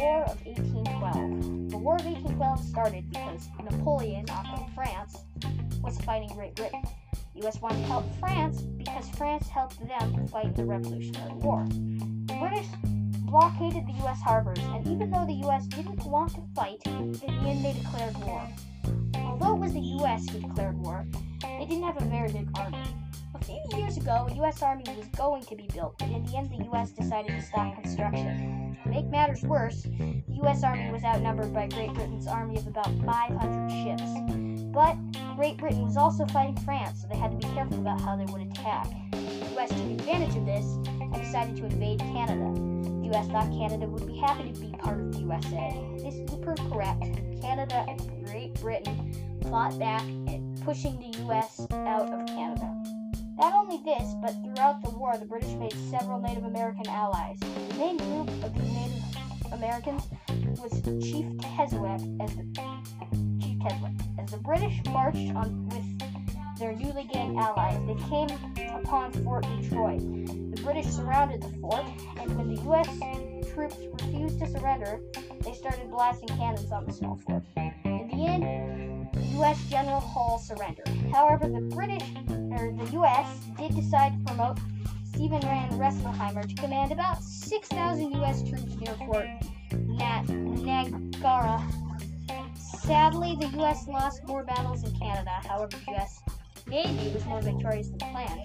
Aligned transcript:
War 0.00 0.22
of 0.22 0.46
1812. 0.46 1.70
The 1.72 1.76
War 1.76 1.96
of 1.96 2.06
1812 2.06 2.64
started 2.64 3.10
because 3.10 3.48
Napoleon 3.62 4.24
of 4.30 4.74
France 4.74 5.18
was 5.82 6.00
fighting 6.00 6.30
Great 6.30 6.54
Britain. 6.54 6.82
The 7.34 7.46
US 7.46 7.60
wanted 7.60 7.82
to 7.82 7.86
help 7.86 8.04
France 8.18 8.62
because 8.62 9.10
France 9.10 9.46
helped 9.50 9.78
them 9.86 10.26
fight 10.28 10.56
the 10.56 10.64
Revolutionary 10.64 11.34
War. 11.34 11.66
The 11.68 12.36
British 12.40 12.66
blockaded 13.28 13.86
the 13.86 13.92
US 14.06 14.22
harbors, 14.22 14.58
and 14.58 14.86
even 14.86 15.10
though 15.10 15.26
the 15.26 15.46
US 15.46 15.66
didn't 15.66 16.02
want 16.06 16.32
to 16.32 16.40
fight, 16.54 16.80
in 16.86 17.12
the 17.12 17.28
end 17.28 17.62
they 17.62 17.74
declared 17.74 18.16
war. 18.24 18.48
Although 19.16 19.56
it 19.56 19.60
was 19.60 19.74
the 19.74 19.80
US 20.00 20.26
who 20.30 20.40
declared 20.40 20.78
war, 20.78 21.04
they 21.42 21.66
didn't 21.66 21.84
have 21.84 22.00
a 22.00 22.06
very 22.06 22.32
big 22.32 22.48
army. 22.56 22.82
A 23.34 23.44
few 23.44 23.60
years 23.76 23.98
ago, 23.98 24.28
a 24.30 24.34
US 24.46 24.62
army 24.62 24.84
was 24.96 25.08
going 25.08 25.42
to 25.44 25.56
be 25.56 25.68
built, 25.74 25.98
but 25.98 26.08
in 26.08 26.24
the 26.24 26.38
end 26.38 26.50
the 26.50 26.64
US 26.72 26.90
decided 26.92 27.32
to 27.32 27.42
stop 27.42 27.74
construction. 27.82 28.59
Make 28.90 29.06
matters 29.06 29.42
worse, 29.44 29.82
the 29.82 30.22
U.S. 30.42 30.64
Army 30.64 30.90
was 30.90 31.04
outnumbered 31.04 31.54
by 31.54 31.68
Great 31.68 31.94
Britain's 31.94 32.26
army 32.26 32.56
of 32.56 32.66
about 32.66 32.88
500 33.04 33.70
ships. 33.70 34.02
But 34.72 34.96
Great 35.36 35.58
Britain 35.58 35.84
was 35.84 35.96
also 35.96 36.26
fighting 36.26 36.56
France, 36.64 37.02
so 37.02 37.08
they 37.08 37.16
had 37.16 37.30
to 37.30 37.36
be 37.36 37.54
careful 37.54 37.78
about 37.78 38.00
how 38.00 38.16
they 38.16 38.24
would 38.24 38.42
attack. 38.42 38.88
The 39.12 39.48
U.S. 39.52 39.68
took 39.68 39.78
advantage 39.78 40.36
of 40.36 40.44
this 40.44 40.64
and 41.00 41.14
decided 41.14 41.56
to 41.58 41.66
invade 41.66 42.00
Canada. 42.00 42.52
The 43.00 43.06
U.S. 43.06 43.28
thought 43.28 43.50
Canada 43.52 43.86
would 43.86 44.08
be 44.08 44.16
happy 44.16 44.52
to 44.52 44.60
be 44.60 44.72
part 44.72 44.98
of 44.98 45.12
the 45.12 45.20
USA. 45.20 45.86
This 45.98 46.20
proved 46.42 46.60
correct. 46.72 47.00
Canada 47.40 47.84
and 47.86 48.26
Great 48.26 48.54
Britain 48.54 49.14
fought 49.48 49.78
back, 49.78 50.02
pushing 50.64 50.98
the 50.98 51.16
U.S. 51.20 51.66
out 51.70 52.12
of 52.12 52.26
Canada. 52.26 52.79
Not 53.40 53.54
only 53.54 53.78
this, 53.78 54.14
but 54.20 54.34
throughout 54.44 54.82
the 54.82 54.90
war, 54.90 55.16
the 55.16 55.24
British 55.24 55.54
made 55.54 55.72
several 55.90 56.20
Native 56.20 56.44
American 56.44 56.86
allies. 56.88 57.38
The 57.40 57.74
main 57.78 57.96
group 57.96 58.28
of 58.44 58.52
these 58.52 58.70
Native 58.70 59.52
Americans 59.52 60.02
was 60.60 60.82
Chief 61.02 61.24
Tecumseh 61.38 62.18
as 62.20 62.36
the 62.36 62.44
Chief 63.40 63.58
Tecumseh. 63.62 64.04
As 64.18 64.30
the 64.30 64.36
British 64.36 64.84
marched 64.90 65.34
on 65.34 65.66
with 65.70 66.58
their 66.58 66.74
newly 66.76 67.04
gained 67.04 67.38
allies, 67.38 67.80
they 67.86 67.94
came 68.10 68.28
upon 68.74 69.10
Fort 69.24 69.46
Detroit. 69.58 70.00
The 70.00 70.60
British 70.62 70.88
surrounded 70.88 71.40
the 71.40 71.48
fort, 71.60 71.86
and 72.18 72.36
when 72.36 72.54
the 72.54 72.60
U.S. 72.64 72.88
troops 73.54 73.78
refused 74.02 74.38
to 74.40 74.50
surrender, 74.50 75.00
they 75.40 75.54
started 75.54 75.90
blasting 75.90 76.28
cannons 76.28 76.70
on 76.70 76.84
the 76.84 76.92
small 76.92 77.16
fort. 77.16 77.42
In 77.56 78.06
the 78.12 78.26
end, 78.26 79.08
U.S. 79.32 79.64
General 79.70 80.00
Hull 80.00 80.38
surrendered. 80.38 80.88
However, 81.10 81.48
the 81.48 81.62
British 81.74 82.02
the 82.26 82.49
U.S. 82.92 83.26
did 83.58 83.74
decide 83.74 84.12
to 84.18 84.24
promote 84.26 84.58
Stephen 85.04 85.40
Van 85.40 85.78
Rensselaer 85.78 86.42
to 86.42 86.54
command 86.54 86.92
about 86.92 87.22
6,000 87.22 88.12
U.S. 88.12 88.42
troops 88.48 88.76
near 88.76 88.94
Fort 89.06 89.26
Nat- 89.72 90.28
Niagara. 90.28 91.62
Sadly, 92.56 93.36
the 93.40 93.48
U.S. 93.58 93.86
lost 93.86 94.22
more 94.26 94.44
battles 94.44 94.84
in 94.84 94.94
Canada. 94.98 95.30
However, 95.44 95.76
the 95.86 95.92
U.S. 95.92 96.22
Navy 96.66 97.12
was 97.12 97.24
more 97.26 97.42
victorious 97.42 97.88
than 97.88 97.98
planned. 97.98 98.40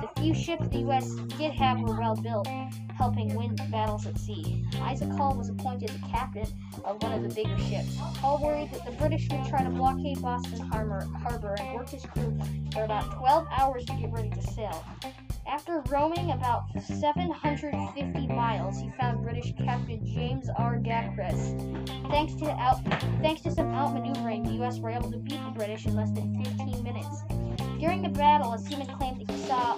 The 0.00 0.20
few 0.20 0.34
ships 0.34 0.68
the 0.68 0.78
U.S. 0.80 1.14
did 1.38 1.52
have 1.52 1.80
were 1.80 1.98
well 1.98 2.16
built, 2.16 2.48
helping 2.96 3.34
win 3.34 3.54
battles 3.70 4.06
at 4.06 4.18
sea. 4.18 4.64
Isaac 4.80 5.10
Hull 5.10 5.34
was 5.34 5.48
appointed 5.48 5.90
the 5.90 6.08
captain 6.08 6.46
of 6.84 7.02
one 7.02 7.12
of 7.12 7.22
the 7.22 7.34
bigger 7.34 7.58
ships. 7.58 7.96
Hull 7.96 8.40
worried 8.42 8.70
that 8.72 8.84
the 8.84 8.92
British 8.92 9.28
would 9.30 9.44
try 9.46 9.62
to 9.62 9.70
blockade 9.70 10.20
Boston 10.22 10.60
Harbor, 10.60 11.06
harbor 11.22 11.56
and 11.58 11.74
worked 11.74 11.90
his 11.90 12.04
crew 12.04 12.38
for 12.72 12.84
about 12.84 13.18
12 13.18 13.46
hours 13.50 13.84
to 13.86 13.92
get 13.94 14.12
ready 14.12 14.30
to 14.30 14.42
sail. 14.42 14.84
After 15.46 15.82
roaming 15.90 16.30
about 16.30 16.64
750 16.80 18.26
miles, 18.28 18.80
he 18.80 18.90
found 18.98 19.22
British 19.22 19.52
Captain 19.58 20.00
James 20.06 20.48
R. 20.56 20.76
Dacres. 20.78 21.54
Thanks 22.10 22.34
to 22.36 22.50
out, 22.52 22.82
thanks 23.20 23.42
to 23.42 23.50
some 23.50 23.66
outmaneuvering, 23.66 24.44
the 24.44 24.52
U.S. 24.54 24.78
were 24.78 24.90
able 24.90 25.10
to 25.10 25.18
beat 25.18 25.44
the 25.44 25.50
British 25.54 25.86
in 25.86 25.94
less 25.94 26.10
than 26.12 26.42
15 26.44 26.82
minutes. 26.82 27.22
During 27.78 28.02
the 28.02 28.08
battle, 28.10 28.52
a 28.52 28.58
seaman 28.58 28.86
claimed 28.86 29.20
that 29.20 29.30
he 29.30 29.46
saw 29.46 29.76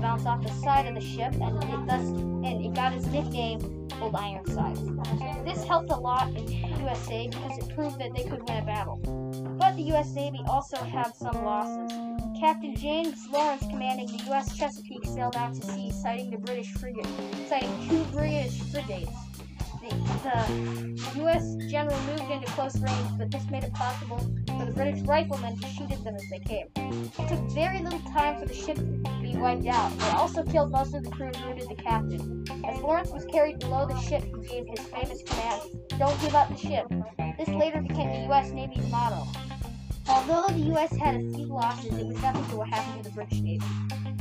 bounce 0.00 0.26
off 0.26 0.42
the 0.42 0.52
side 0.52 0.86
of 0.86 0.94
the 0.94 1.00
ship, 1.00 1.34
and 1.34 1.62
it 1.62 1.86
thus 1.86 2.02
and 2.02 2.64
it 2.64 2.74
got 2.74 2.92
its 2.92 3.06
nickname 3.06 3.88
Old 4.00 4.14
Ironsides. 4.14 4.80
This 5.44 5.64
helped 5.64 5.90
a 5.90 5.96
lot 5.96 6.28
in 6.28 6.46
the 6.46 6.54
USA 6.80 7.28
because 7.28 7.58
it 7.58 7.74
proved 7.74 7.98
that 7.98 8.14
they 8.14 8.24
could 8.24 8.48
win 8.48 8.58
a 8.58 8.64
battle. 8.64 8.96
But 9.58 9.76
the 9.76 9.82
U.S. 9.94 10.14
Navy 10.14 10.40
also 10.48 10.76
had 10.76 11.14
some 11.16 11.44
losses. 11.44 11.92
Captain 12.38 12.76
James 12.76 13.26
Lawrence, 13.32 13.62
commanding 13.68 14.06
the 14.06 14.24
U.S. 14.26 14.56
Chesapeake, 14.56 15.04
sailed 15.04 15.36
out 15.36 15.54
to 15.54 15.62
sea, 15.72 15.90
sighting 15.90 16.30
the 16.30 16.38
British 16.38 16.72
frigate, 16.74 17.06
sighting 17.48 17.88
two 17.88 18.04
British 18.16 18.60
frigates. 18.70 19.10
The, 19.80 20.94
the 21.12 21.18
U.S. 21.20 21.56
general 21.68 21.98
moved 22.02 22.30
into 22.30 22.46
close 22.52 22.78
range, 22.80 23.08
but 23.16 23.30
this 23.30 23.48
made 23.50 23.64
it 23.64 23.72
possible 23.72 24.18
for 24.46 24.66
the 24.66 24.72
British 24.72 25.00
riflemen 25.02 25.58
to 25.58 25.66
shoot 25.68 25.90
at 25.90 26.04
them 26.04 26.14
as 26.14 26.24
they 26.30 26.40
came. 26.40 26.66
It 26.76 27.28
took 27.28 27.40
very 27.52 27.80
little 27.80 28.00
time 28.12 28.38
for 28.38 28.46
the 28.46 28.54
ship 28.54 28.78
wiped 29.38 29.66
out. 29.66 29.96
They 29.98 30.10
also 30.10 30.42
killed 30.42 30.70
most 30.70 30.94
of 30.94 31.04
the 31.04 31.10
crew 31.10 31.30
and 31.34 31.44
wounded 31.44 31.68
the 31.68 31.74
captain. 31.74 32.44
As 32.66 32.80
Lawrence 32.80 33.10
was 33.10 33.24
carried 33.26 33.58
below 33.58 33.86
the 33.86 33.98
ship, 34.00 34.24
he 34.24 34.48
gave 34.48 34.66
his 34.66 34.80
famous 34.80 35.22
command, 35.22 35.62
Don't 35.98 36.20
give 36.20 36.34
up 36.34 36.48
the 36.48 36.56
ship. 36.56 36.86
This 37.38 37.48
later 37.48 37.80
became 37.80 38.10
the 38.10 38.26
U.S. 38.26 38.50
Navy's 38.50 38.90
motto. 38.90 39.26
Although 40.08 40.46
the 40.48 40.60
U.S. 40.70 40.94
had 40.96 41.16
a 41.16 41.20
few 41.20 41.46
losses, 41.46 41.92
it 41.98 42.06
was 42.06 42.20
nothing 42.22 42.44
to 42.48 42.56
what 42.56 42.68
happened 42.68 43.04
to 43.04 43.10
the 43.10 43.14
British 43.14 43.40
Navy. 43.40 43.64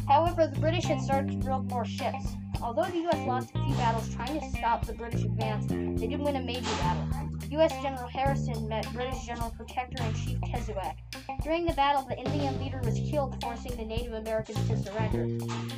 However, 0.07 0.47
the 0.47 0.59
British 0.59 0.85
had 0.85 1.01
started 1.01 1.31
to 1.31 1.37
build 1.37 1.69
more 1.69 1.85
ships. 1.85 2.35
Although 2.61 2.85
the 2.85 2.99
U.S. 2.99 3.27
lost 3.27 3.51
a 3.55 3.65
few 3.65 3.75
battles 3.75 4.13
trying 4.13 4.39
to 4.39 4.57
stop 4.57 4.85
the 4.85 4.93
British 4.93 5.23
advance, 5.23 5.67
they 5.67 6.07
didn't 6.07 6.23
win 6.23 6.35
a 6.35 6.41
major 6.41 6.69
battle. 6.81 7.26
U.S. 7.51 7.71
General 7.81 8.07
Harrison 8.07 8.67
met 8.67 8.91
British 8.93 9.25
General 9.25 9.51
Procter 9.51 10.03
in 10.03 10.13
Chief 10.13 10.41
Tecumseh. 10.41 10.95
During 11.43 11.65
the 11.65 11.73
battle, 11.73 12.05
the 12.07 12.17
Indian 12.17 12.59
leader 12.59 12.81
was 12.83 12.99
killed, 13.09 13.41
forcing 13.41 13.75
the 13.77 13.85
Native 13.85 14.13
Americans 14.13 14.67
to 14.67 14.77
surrender. 14.77 15.27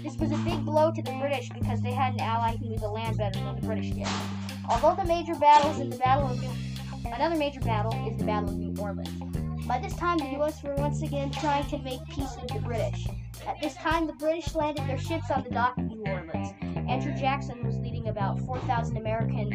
This 0.02 0.18
was 0.18 0.32
a 0.32 0.38
big 0.38 0.66
blow 0.66 0.92
to 0.92 1.02
the 1.02 1.12
British 1.20 1.50
because 1.50 1.82
they 1.82 1.92
had 1.92 2.14
an 2.14 2.22
ally 2.22 2.56
who 2.58 2.70
knew 2.70 2.80
the 2.80 2.88
land 2.90 3.18
better 3.18 3.40
than 3.40 3.56
the 3.56 3.62
British 3.62 3.92
did. 3.92 4.08
Although 4.70 5.02
the 5.02 5.08
major 5.08 5.36
battles 5.36 5.80
in 5.80 5.90
the 5.90 5.98
Battle 5.98 6.30
of 6.30 6.42
New 6.42 6.50
Another 7.06 7.36
major 7.36 7.62
battle 7.62 7.94
is 8.08 8.18
the 8.18 8.26
Battle 8.26 8.50
of 8.50 8.58
New 8.58 8.82
Orleans. 8.82 9.66
By 9.66 9.80
this 9.80 9.96
time, 9.96 10.18
the 10.18 10.32
U.S. 10.38 10.64
were 10.64 10.76
once 10.76 11.02
again 11.02 11.32
trying 11.32 11.66
to 11.68 11.78
make 11.80 12.04
peace 12.08 12.36
with 12.42 12.52
the 12.52 12.60
British. 12.60 13.08
At 13.48 13.62
this 13.62 13.76
time, 13.76 14.08
the 14.08 14.14
British 14.14 14.56
landed 14.56 14.88
their 14.88 14.98
ships 14.98 15.30
on 15.32 15.44
the 15.44 15.52
dock 15.52 15.78
of 15.78 15.86
New 15.86 16.04
Orleans. 16.06 16.50
Andrew 17.00 17.16
Jackson 17.18 17.66
was 17.66 17.78
leading 17.78 18.10
about 18.10 18.42
4,000 18.42 18.98
American 18.98 19.50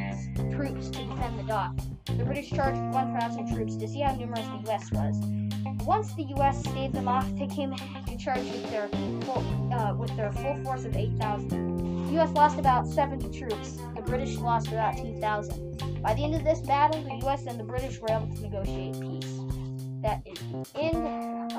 troops 0.51 0.89
to 0.89 1.05
defend 1.05 1.39
the 1.39 1.43
dock. 1.43 1.79
The 2.07 2.25
British 2.25 2.49
charged 2.49 2.81
with 2.81 2.95
1,000 2.95 3.55
troops 3.55 3.77
to 3.77 3.87
see 3.87 4.01
how 4.01 4.15
numerous 4.15 4.47
the 4.47 4.63
U.S. 4.65 4.91
was. 4.91 5.21
Once 5.85 6.15
the 6.15 6.23
U.S. 6.37 6.61
staved 6.61 6.95
them 6.95 7.07
off, 7.07 7.29
they 7.37 7.47
came 7.47 7.77
to 7.77 8.17
charge 8.17 8.39
with 8.39 8.71
their 8.71 8.89
full, 8.89 9.45
uh, 9.75 9.95
with 9.95 10.17
their 10.17 10.33
full 10.33 10.57
force 10.65 10.87
of 10.87 10.97
8,000. 10.97 12.07
The 12.07 12.13
U.S. 12.15 12.31
lost 12.31 12.59
about 12.59 12.87
70 12.87 13.39
troops. 13.39 13.77
The 13.95 14.01
British 14.01 14.39
lost 14.39 14.69
about 14.69 14.97
2,000. 14.97 16.01
By 16.01 16.15
the 16.15 16.25
end 16.25 16.35
of 16.35 16.45
this 16.45 16.61
battle, 16.61 17.03
the 17.03 17.27
U.S. 17.27 17.45
and 17.45 17.61
the 17.61 17.65
British 17.65 18.01
were 18.01 18.09
able 18.11 18.35
to 18.35 18.41
negotiate 18.41 18.99
peace. 18.99 19.39
That 20.01 20.23
is 20.25 20.39
the 20.73 20.81
end 20.81 21.53